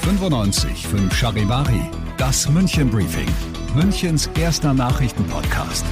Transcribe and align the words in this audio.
95 0.00 0.86
Charivari, 1.12 1.90
das 2.16 2.48
München 2.48 2.90
Briefing, 2.90 3.28
Münchens 3.74 4.30
erster 4.38 4.74
Nachrichtenpodcast. 4.74 5.84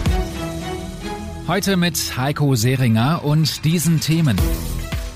Heute 1.49 1.77
mit 1.77 2.17
Heiko 2.17 2.55
Seringer 2.55 3.25
und 3.25 3.65
diesen 3.65 4.01
Themen. 4.01 4.37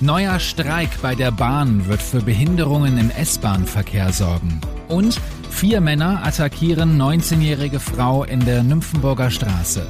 Neuer 0.01 0.41
Streik 0.41 0.91
bei 1.01 1.15
der 1.15 1.31
Bahn 1.31 1.87
wird 1.87 2.03
für 2.03 2.21
Behinderungen 2.21 2.99
im 2.99 3.11
S-Bahn-Verkehr 3.11 4.13
sorgen. 4.13 4.61
Und 4.89 5.21
vier 5.49 5.81
Männer 5.81 6.25
attackieren 6.25 7.01
19-jährige 7.01 7.81
Frau 7.81 8.25
in 8.25 8.45
der 8.45 8.63
Nymphenburger 8.63 9.31
Straße. 9.31 9.87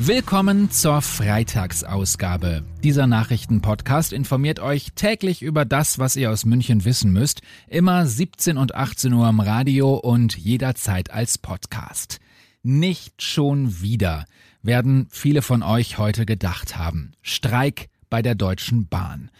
Willkommen 0.00 0.72
zur 0.72 1.00
Freitagsausgabe. 1.00 2.64
Dieser 2.82 3.06
Nachrichtenpodcast 3.06 4.12
informiert 4.12 4.58
euch 4.58 4.88
täglich 4.96 5.40
über 5.40 5.64
das, 5.64 6.00
was 6.00 6.16
ihr 6.16 6.32
aus 6.32 6.44
München 6.44 6.84
wissen 6.84 7.12
müsst. 7.12 7.42
Immer 7.68 8.04
17 8.04 8.56
und 8.58 8.74
18 8.74 9.12
Uhr 9.12 9.28
im 9.28 9.38
Radio 9.38 9.94
und 9.94 10.36
jederzeit 10.36 11.12
als 11.12 11.38
Podcast. 11.38 12.18
Nicht 12.64 13.22
schon 13.22 13.80
wieder, 13.82 14.24
werden 14.62 15.06
viele 15.10 15.42
von 15.42 15.62
euch 15.62 15.96
heute 15.96 16.26
gedacht 16.26 16.76
haben. 16.76 17.12
Streik 17.22 17.88
bei 18.10 18.20
der 18.20 18.34
Deutschen 18.34 18.88
Bahn. 18.88 19.30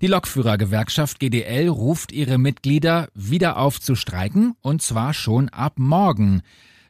Die 0.00 0.06
Lokführergewerkschaft 0.06 1.20
GDL 1.20 1.68
ruft 1.68 2.12
ihre 2.12 2.38
Mitglieder 2.38 3.08
wieder 3.14 3.58
auf 3.58 3.78
zu 3.78 3.94
streiken, 3.94 4.54
und 4.62 4.80
zwar 4.80 5.12
schon 5.12 5.50
ab 5.50 5.74
morgen. 5.76 6.40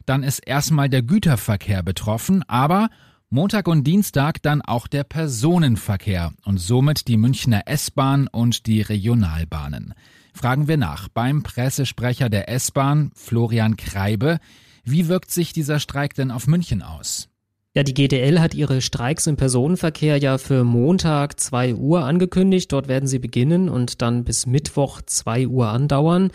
Dann 0.05 0.23
ist 0.23 0.39
erstmal 0.39 0.89
der 0.89 1.01
Güterverkehr 1.01 1.83
betroffen, 1.83 2.43
aber 2.47 2.89
Montag 3.31 3.67
und 3.67 3.83
Dienstag 3.83 4.41
dann 4.41 4.63
auch 4.63 4.87
der 4.87 5.03
Personenverkehr 5.03 6.33
und 6.45 6.57
somit 6.57 7.07
die 7.07 7.15
Münchner 7.15 7.67
S-Bahn 7.67 8.27
und 8.27 8.65
die 8.65 8.81
Regionalbahnen. 8.81 9.93
Fragen 10.33 10.67
wir 10.67 10.77
nach 10.77 11.09
beim 11.09 11.43
Pressesprecher 11.43 12.29
der 12.29 12.49
S-Bahn, 12.49 13.11
Florian 13.13 13.77
Kreibe. 13.77 14.39
Wie 14.83 15.07
wirkt 15.07 15.29
sich 15.29 15.53
dieser 15.53 15.79
Streik 15.79 16.15
denn 16.15 16.31
auf 16.31 16.47
München 16.47 16.81
aus? 16.81 17.28
Ja, 17.79 17.83
die 17.83 17.93
GDL 17.93 18.41
hat 18.41 18.55
ihre 18.55 18.81
Streiks 18.81 19.25
im 19.25 19.37
Personenverkehr 19.37 20.17
ja 20.17 20.37
für 20.37 20.65
Montag 20.65 21.39
2 21.39 21.75
Uhr 21.75 22.03
angekündigt. 22.03 22.73
Dort 22.73 22.89
werden 22.89 23.07
sie 23.07 23.19
beginnen 23.19 23.69
und 23.69 24.01
dann 24.01 24.25
bis 24.25 24.45
Mittwoch 24.45 25.01
2 25.01 25.47
Uhr 25.47 25.69
andauern. 25.69 26.31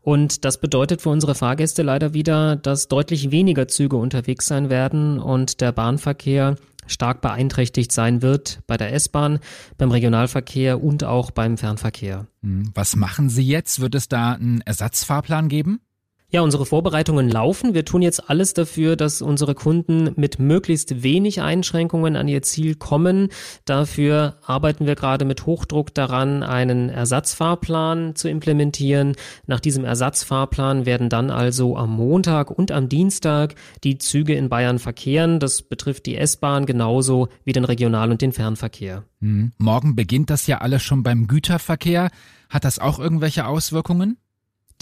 Und 0.00 0.46
das 0.46 0.56
bedeutet 0.56 1.02
für 1.02 1.10
unsere 1.10 1.34
Fahrgäste 1.34 1.82
leider 1.82 2.14
wieder, 2.14 2.56
dass 2.56 2.88
deutlich 2.88 3.30
weniger 3.30 3.68
Züge 3.68 3.96
unterwegs 3.96 4.46
sein 4.46 4.70
werden 4.70 5.18
und 5.18 5.60
der 5.60 5.72
Bahnverkehr 5.72 6.56
stark 6.86 7.20
beeinträchtigt 7.20 7.92
sein 7.92 8.22
wird 8.22 8.60
bei 8.66 8.78
der 8.78 8.94
S-Bahn, 8.94 9.40
beim 9.76 9.90
Regionalverkehr 9.90 10.82
und 10.82 11.04
auch 11.04 11.30
beim 11.30 11.58
Fernverkehr. 11.58 12.26
Hm, 12.42 12.70
was 12.74 12.96
machen 12.96 13.28
Sie 13.28 13.44
jetzt? 13.44 13.80
Wird 13.80 13.94
es 13.94 14.08
da 14.08 14.32
einen 14.32 14.62
Ersatzfahrplan 14.62 15.50
geben? 15.50 15.80
Ja, 16.28 16.40
unsere 16.40 16.66
Vorbereitungen 16.66 17.30
laufen. 17.30 17.72
Wir 17.72 17.84
tun 17.84 18.02
jetzt 18.02 18.28
alles 18.28 18.52
dafür, 18.52 18.96
dass 18.96 19.22
unsere 19.22 19.54
Kunden 19.54 20.10
mit 20.16 20.40
möglichst 20.40 21.04
wenig 21.04 21.40
Einschränkungen 21.40 22.16
an 22.16 22.26
ihr 22.26 22.42
Ziel 22.42 22.74
kommen. 22.74 23.28
Dafür 23.64 24.36
arbeiten 24.44 24.86
wir 24.86 24.96
gerade 24.96 25.24
mit 25.24 25.46
Hochdruck 25.46 25.94
daran, 25.94 26.42
einen 26.42 26.88
Ersatzfahrplan 26.88 28.16
zu 28.16 28.28
implementieren. 28.28 29.14
Nach 29.46 29.60
diesem 29.60 29.84
Ersatzfahrplan 29.84 30.84
werden 30.84 31.10
dann 31.10 31.30
also 31.30 31.76
am 31.76 31.94
Montag 31.94 32.50
und 32.50 32.72
am 32.72 32.88
Dienstag 32.88 33.54
die 33.84 33.98
Züge 33.98 34.34
in 34.34 34.48
Bayern 34.48 34.80
verkehren. 34.80 35.38
Das 35.38 35.62
betrifft 35.62 36.06
die 36.06 36.16
S-Bahn 36.16 36.66
genauso 36.66 37.28
wie 37.44 37.52
den 37.52 37.64
Regional- 37.64 38.10
und 38.10 38.20
den 38.20 38.32
Fernverkehr. 38.32 39.04
Hm. 39.20 39.52
Morgen 39.58 39.94
beginnt 39.94 40.30
das 40.30 40.48
ja 40.48 40.58
alles 40.58 40.82
schon 40.82 41.04
beim 41.04 41.28
Güterverkehr. 41.28 42.10
Hat 42.50 42.64
das 42.64 42.80
auch 42.80 42.98
irgendwelche 42.98 43.46
Auswirkungen? 43.46 44.16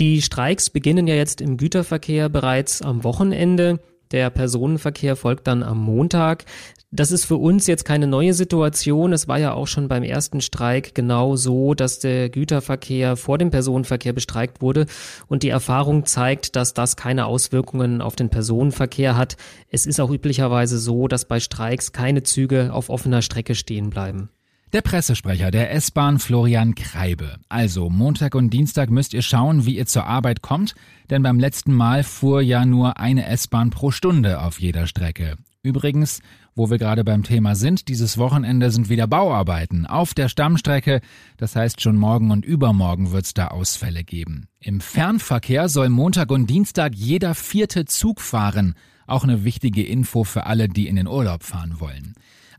Die 0.01 0.23
Streiks 0.23 0.71
beginnen 0.71 1.07
ja 1.07 1.15
jetzt 1.15 1.41
im 1.41 1.57
Güterverkehr 1.57 2.29
bereits 2.29 2.83
am 2.83 3.05
Wochenende. 3.05 3.79
Der 4.11 4.29
Personenverkehr 4.29 5.15
folgt 5.15 5.47
dann 5.47 5.63
am 5.63 5.79
Montag. 5.79 6.45
Das 6.91 7.13
ist 7.13 7.25
für 7.25 7.37
uns 7.37 7.69
jetzt 7.69 7.85
keine 7.85 8.09
neue 8.09 8.35
Situation. 8.35 9.13
Es 9.13 9.29
war 9.29 9.39
ja 9.39 9.53
auch 9.53 9.67
schon 9.69 9.87
beim 9.87 10.03
ersten 10.03 10.41
Streik 10.41 10.95
genau 10.95 11.37
so, 11.37 11.75
dass 11.75 12.01
der 12.01 12.29
Güterverkehr 12.29 13.17
vor 13.17 13.39
dem 13.39 13.51
Personenverkehr 13.51 14.13
bestreikt 14.13 14.63
wurde. 14.63 14.87
Und 15.29 15.45
die 15.45 15.49
Erfahrung 15.49 16.07
zeigt, 16.07 16.57
dass 16.57 16.75
das 16.75 16.97
keine 16.97 17.27
Auswirkungen 17.27 18.01
auf 18.01 18.17
den 18.17 18.31
Personenverkehr 18.31 19.17
hat. 19.17 19.37
Es 19.71 19.87
ist 19.87 20.01
auch 20.01 20.11
üblicherweise 20.11 20.79
so, 20.79 21.07
dass 21.07 21.25
bei 21.25 21.39
Streiks 21.39 21.93
keine 21.93 22.25
Züge 22.25 22.73
auf 22.73 22.91
offener 22.91 23.23
Strecke 23.23 23.55
stehen 23.55 23.91
bleiben. 23.91 24.29
Der 24.75 24.83
Pressesprecher 24.83 25.53
der 25.53 25.71
S-Bahn 25.73 26.19
Florian 26.19 26.75
Kreibe. 26.75 27.37
Also 27.49 27.91
Montag 27.91 28.35
und 28.35 28.51
Dienstag 28.51 28.91
müsst 28.91 29.15
ihr 29.15 29.23
schauen, 29.23 29.67
wie 29.67 29.77
ihr 29.77 29.87
zur 29.87 30.05
Arbeit 30.05 30.43
kommt, 30.43 30.75
denn 31.11 31.23
beim 31.23 31.39
letzten 31.39 31.73
Mal 31.73 32.03
fuhr 32.03 32.43
ja 32.43 32.67
nur 32.67 32.99
eine 32.99 33.25
S-Bahn 33.27 33.71
pro 33.71 33.93
Stunde 33.93 34.43
auf 34.43 34.59
jeder 34.59 34.89
Strecke. 34.89 35.37
Übrigens, 35.63 36.23
wo 36.57 36.71
wir 36.71 36.79
gerade 36.79 37.05
beim 37.05 37.23
Thema 37.23 37.55
sind, 37.55 37.87
dieses 37.87 38.19
Wochenende 38.19 38.73
sind 38.73 38.89
wieder 38.89 39.07
Bauarbeiten 39.07 39.87
auf 39.87 40.13
der 40.13 40.29
Stammstrecke. 40.29 41.03
Das 41.37 41.55
heißt, 41.55 41.81
schon 41.81 41.97
morgen 41.97 42.33
und 42.33 42.45
übermorgen 42.45 43.13
wird 43.13 43.27
es 43.27 43.35
da 43.35 43.49
Ausfälle 43.49 44.03
geben. 44.03 44.49
Im 44.59 44.81
Fernverkehr 44.81 45.69
soll 45.69 45.89
Montag 45.89 46.33
und 46.33 46.51
Dienstag 46.51 46.97
jeder 46.97 47.37
vierte 47.37 47.85
Zug 47.85 48.21
fahren. 48.21 48.75
Auch 49.07 49.23
eine 49.23 49.45
wichtige 49.45 49.85
Info 49.85 50.25
für 50.25 50.47
alle, 50.47 50.69
die 50.69 50.89
in 50.89 50.97
den 50.97 51.07
Urlaub 51.07 51.45
fahren 51.45 51.79
wollen. 51.79 52.15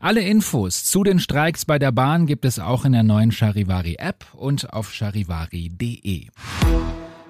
Alle 0.06 0.20
Infos 0.20 0.84
zu 0.84 1.02
den 1.02 1.18
Streiks 1.18 1.64
bei 1.64 1.80
der 1.80 1.90
Bahn 1.90 2.26
gibt 2.26 2.44
es 2.44 2.60
auch 2.60 2.84
in 2.84 2.92
der 2.92 3.02
neuen 3.02 3.32
Charivari 3.32 3.96
App 3.98 4.24
und 4.34 4.72
auf 4.72 4.94
charivari.de. 4.94 6.28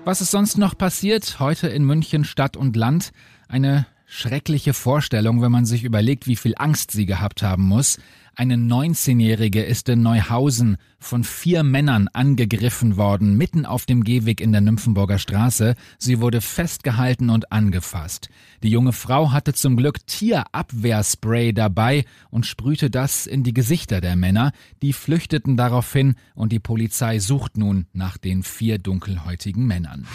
Was 0.05 0.21
ist 0.21 0.31
sonst 0.31 0.59
noch 0.59 0.77
passiert? 0.77 1.41
Heute 1.41 1.69
in 1.69 1.85
München 1.85 2.25
Stadt 2.25 2.55
und 2.55 2.77
Land 2.77 3.13
eine 3.49 3.87
schreckliche 4.07 4.73
Vorstellung, 4.73 5.43
wenn 5.43 5.53
man 5.53 5.67
sich 5.67 5.85
überlegt, 5.85 6.27
wie 6.27 6.37
viel 6.37 6.55
Angst 6.57 6.93
sie 6.93 7.07
gehabt 7.07 7.43
haben 7.43 7.65
muss. 7.65 7.99
Eine 8.39 8.57
19-Jährige 8.57 9.63
ist 9.63 9.89
in 9.89 10.03
Neuhausen 10.03 10.77
von 10.99 11.25
vier 11.25 11.63
Männern 11.63 12.09
angegriffen 12.13 12.99
worden, 12.99 13.39
mitten 13.39 13.65
auf 13.65 13.87
dem 13.87 14.05
Gehweg 14.05 14.43
in 14.43 14.53
der 14.53 14.61
Nymphenburger 14.61 15.19
Straße. 15.19 15.75
Sie 15.99 16.21
wurde 16.21 16.43
festgehalten 16.43 17.31
und 17.31 17.51
angefasst. 17.51 18.29
Die 18.63 18.69
junge 18.69 18.93
Frau 18.93 19.33
hatte 19.33 19.55
zum 19.55 19.79
Glück 19.79 20.07
Tierabwehrspray 20.07 21.55
dabei 21.55 22.05
und 22.29 22.45
sprühte 22.45 22.91
das 22.91 23.27
in 23.27 23.43
die 23.43 23.55
Gesichter 23.55 24.03
der 24.03 24.17
Männer. 24.17 24.53
Die 24.83 24.93
flüchteten 24.93 25.57
daraufhin 25.57 26.15
und 26.35 26.53
die 26.53 26.61
Polizei 26.61 27.21
sucht 27.21 27.57
nun 27.57 27.87
nach 27.95 28.19
den 28.19 28.43
vier 28.43 28.79
dunkelhäutigen 28.79 29.67
Männern. 29.67 30.07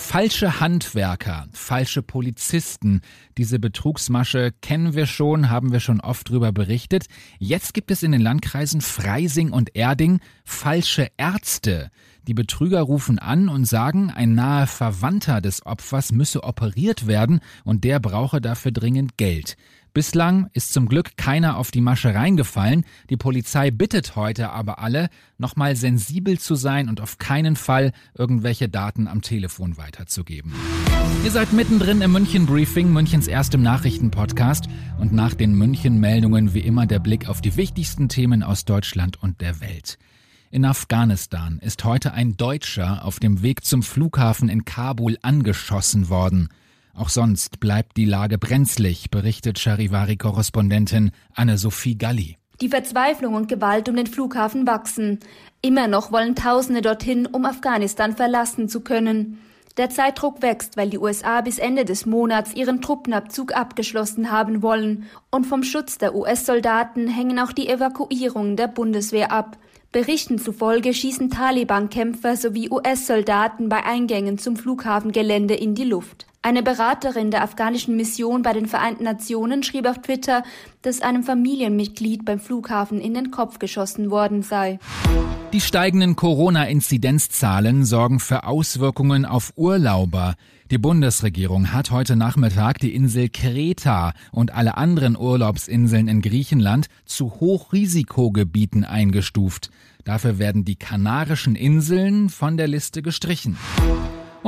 Falsche 0.00 0.58
Handwerker, 0.60 1.48
falsche 1.52 2.02
Polizisten. 2.02 3.02
Diese 3.36 3.58
Betrugsmasche 3.58 4.52
kennen 4.62 4.94
wir 4.94 5.04
schon, 5.04 5.50
haben 5.50 5.70
wir 5.70 5.80
schon 5.80 6.00
oft 6.00 6.30
drüber 6.30 6.50
berichtet. 6.50 7.06
Jetzt 7.38 7.74
gibt 7.74 7.90
es 7.90 8.02
in 8.02 8.12
den 8.12 8.22
Landkreisen 8.22 8.80
Freising 8.80 9.50
und 9.50 9.76
Erding 9.76 10.20
falsche 10.44 11.08
Ärzte. 11.18 11.90
Die 12.26 12.32
Betrüger 12.32 12.80
rufen 12.80 13.18
an 13.18 13.50
und 13.50 13.66
sagen, 13.66 14.10
ein 14.10 14.34
naher 14.34 14.66
Verwandter 14.66 15.42
des 15.42 15.66
Opfers 15.66 16.10
müsse 16.10 16.42
operiert 16.42 17.06
werden 17.06 17.40
und 17.64 17.84
der 17.84 18.00
brauche 18.00 18.40
dafür 18.40 18.72
dringend 18.72 19.18
Geld. 19.18 19.56
Bislang 19.98 20.48
ist 20.52 20.72
zum 20.72 20.86
Glück 20.86 21.16
keiner 21.16 21.56
auf 21.56 21.72
die 21.72 21.80
Masche 21.80 22.14
reingefallen. 22.14 22.84
Die 23.10 23.16
Polizei 23.16 23.72
bittet 23.72 24.14
heute 24.14 24.50
aber 24.50 24.78
alle, 24.78 25.08
nochmal 25.38 25.74
sensibel 25.74 26.38
zu 26.38 26.54
sein 26.54 26.88
und 26.88 27.00
auf 27.00 27.18
keinen 27.18 27.56
Fall 27.56 27.90
irgendwelche 28.16 28.68
Daten 28.68 29.08
am 29.08 29.22
Telefon 29.22 29.76
weiterzugeben. 29.76 30.54
Ihr 31.24 31.32
seid 31.32 31.52
mittendrin 31.52 32.00
im 32.00 32.12
München 32.12 32.46
Briefing, 32.46 32.92
Münchens 32.92 33.26
erstem 33.26 33.60
Nachrichtenpodcast 33.62 34.68
und 35.00 35.12
nach 35.12 35.34
den 35.34 35.54
München 35.54 35.98
Meldungen 35.98 36.54
wie 36.54 36.60
immer 36.60 36.86
der 36.86 37.00
Blick 37.00 37.28
auf 37.28 37.40
die 37.40 37.56
wichtigsten 37.56 38.08
Themen 38.08 38.44
aus 38.44 38.64
Deutschland 38.64 39.20
und 39.20 39.40
der 39.40 39.60
Welt. 39.60 39.98
In 40.52 40.64
Afghanistan 40.64 41.58
ist 41.60 41.82
heute 41.82 42.12
ein 42.12 42.36
Deutscher 42.36 43.04
auf 43.04 43.18
dem 43.18 43.42
Weg 43.42 43.64
zum 43.64 43.82
Flughafen 43.82 44.48
in 44.48 44.64
Kabul 44.64 45.18
angeschossen 45.22 46.08
worden. 46.08 46.50
Auch 46.98 47.10
sonst 47.10 47.60
bleibt 47.60 47.96
die 47.96 48.06
Lage 48.06 48.38
brenzlig, 48.38 49.12
berichtet 49.12 49.60
Charivari-Korrespondentin 49.60 51.12
Anne-Sophie 51.32 51.96
Galli. 51.96 52.38
Die 52.60 52.68
Verzweiflung 52.68 53.34
und 53.34 53.46
Gewalt 53.46 53.88
um 53.88 53.94
den 53.94 54.08
Flughafen 54.08 54.66
wachsen. 54.66 55.20
Immer 55.62 55.86
noch 55.86 56.10
wollen 56.10 56.34
Tausende 56.34 56.82
dorthin, 56.82 57.26
um 57.26 57.44
Afghanistan 57.44 58.16
verlassen 58.16 58.68
zu 58.68 58.80
können. 58.80 59.38
Der 59.76 59.90
Zeitdruck 59.90 60.42
wächst, 60.42 60.76
weil 60.76 60.90
die 60.90 60.98
USA 60.98 61.40
bis 61.40 61.60
Ende 61.60 61.84
des 61.84 62.04
Monats 62.04 62.52
ihren 62.54 62.82
Truppenabzug 62.82 63.54
abgeschlossen 63.54 64.32
haben 64.32 64.60
wollen. 64.60 65.04
Und 65.30 65.46
vom 65.46 65.62
Schutz 65.62 65.98
der 65.98 66.16
US-Soldaten 66.16 67.06
hängen 67.06 67.38
auch 67.38 67.52
die 67.52 67.68
Evakuierungen 67.68 68.56
der 68.56 68.66
Bundeswehr 68.66 69.30
ab. 69.30 69.56
Berichten 69.92 70.40
zufolge 70.40 70.92
schießen 70.92 71.30
Taliban-Kämpfer 71.30 72.36
sowie 72.36 72.68
US-Soldaten 72.70 73.68
bei 73.68 73.84
Eingängen 73.84 74.36
zum 74.36 74.56
Flughafengelände 74.56 75.54
in 75.54 75.76
die 75.76 75.84
Luft. 75.84 76.27
Eine 76.40 76.62
Beraterin 76.62 77.32
der 77.32 77.42
afghanischen 77.42 77.96
Mission 77.96 78.42
bei 78.42 78.52
den 78.52 78.66
Vereinten 78.66 79.02
Nationen 79.02 79.64
schrieb 79.64 79.86
auf 79.86 80.00
Twitter, 80.00 80.44
dass 80.82 81.02
einem 81.02 81.24
Familienmitglied 81.24 82.24
beim 82.24 82.38
Flughafen 82.38 83.00
in 83.00 83.12
den 83.14 83.32
Kopf 83.32 83.58
geschossen 83.58 84.10
worden 84.10 84.42
sei. 84.42 84.78
Die 85.52 85.60
steigenden 85.60 86.14
Corona-Inzidenzzahlen 86.14 87.84
sorgen 87.84 88.20
für 88.20 88.44
Auswirkungen 88.44 89.24
auf 89.24 89.52
Urlauber. 89.56 90.36
Die 90.70 90.78
Bundesregierung 90.78 91.72
hat 91.72 91.90
heute 91.90 92.14
Nachmittag 92.14 92.78
die 92.78 92.94
Insel 92.94 93.30
Kreta 93.30 94.12
und 94.30 94.52
alle 94.54 94.76
anderen 94.76 95.16
Urlaubsinseln 95.16 96.06
in 96.06 96.22
Griechenland 96.22 96.86
zu 97.04 97.40
Hochrisikogebieten 97.40 98.84
eingestuft. 98.84 99.70
Dafür 100.04 100.38
werden 100.38 100.64
die 100.64 100.76
Kanarischen 100.76 101.56
Inseln 101.56 102.28
von 102.28 102.56
der 102.56 102.68
Liste 102.68 103.02
gestrichen. 103.02 103.56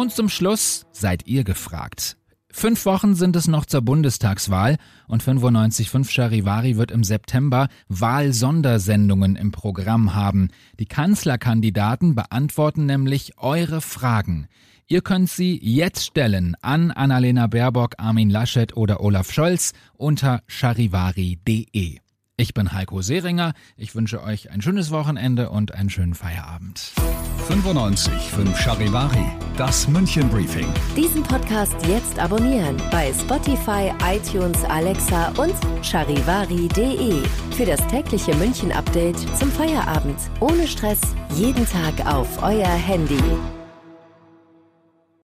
Und 0.01 0.15
zum 0.15 0.31
Schluss 0.31 0.87
seid 0.93 1.27
ihr 1.27 1.45
gefragt. 1.45 2.17
Fünf 2.51 2.87
Wochen 2.87 3.15
sind 3.15 3.37
es 3.37 3.49
noch 3.49 3.67
zur 3.67 3.83
Bundestagswahl 3.83 4.79
und 5.09 5.23
95.5 5.23 6.11
Charivari 6.11 6.79
wird 6.79 6.91
im 6.91 7.05
September 7.05 7.69
Wahlsondersendungen 7.91 9.37
im 9.37 9.53
Programm 9.53 10.15
haben. 10.15 10.49
Die 10.79 10.87
Kanzlerkandidaten 10.87 12.15
beantworten 12.15 12.87
nämlich 12.87 13.37
eure 13.37 13.83
Fragen. 13.83 14.49
Ihr 14.87 15.03
könnt 15.03 15.29
sie 15.29 15.61
jetzt 15.63 16.07
stellen 16.07 16.57
an 16.63 16.93
Annalena 16.93 17.47
Baerbock, 17.47 17.97
Armin 17.99 18.31
Laschet 18.31 18.75
oder 18.79 19.03
Olaf 19.03 19.31
Scholz 19.31 19.75
unter 19.99 20.41
charivari.de. 20.47 21.99
Ich 22.41 22.55
bin 22.55 22.73
Heiko 22.73 23.03
Seringer. 23.03 23.53
Ich 23.77 23.95
wünsche 23.95 24.23
euch 24.23 24.51
ein 24.51 24.63
schönes 24.63 24.91
Wochenende 24.91 25.51
und 25.51 25.75
einen 25.75 25.91
schönen 25.91 26.15
Feierabend. 26.15 26.93
95 27.49 28.15
5 28.15 28.59
Charivari, 28.59 29.27
das 29.59 29.87
München 29.87 30.27
Briefing. 30.31 30.67
Diesen 30.97 31.23
Podcast 31.23 31.75
jetzt 31.87 32.19
abonnieren 32.19 32.79
bei 32.91 33.13
Spotify, 33.13 33.93
iTunes, 34.11 34.65
Alexa 34.65 35.29
und 35.37 35.55
charivari.de. 35.85 37.23
Für 37.59 37.67
das 37.67 37.87
tägliche 37.89 38.35
München 38.37 38.73
Update 38.73 39.19
zum 39.37 39.51
Feierabend. 39.53 40.17
Ohne 40.41 40.67
Stress, 40.67 41.01
jeden 41.35 41.67
Tag 41.69 42.07
auf 42.07 42.43
euer 42.43 42.67
Handy. 42.67 43.21